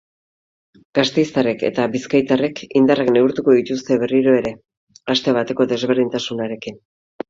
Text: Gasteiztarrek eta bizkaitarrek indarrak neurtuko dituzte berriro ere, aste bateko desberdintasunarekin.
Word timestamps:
Gasteiztarrek 0.99 1.65
eta 1.69 1.85
bizkaitarrek 1.97 2.63
indarrak 2.83 3.13
neurtuko 3.19 3.57
dituzte 3.61 4.01
berriro 4.07 4.37
ere, 4.43 4.59
aste 5.19 5.41
bateko 5.43 5.73
desberdintasunarekin. 5.77 6.87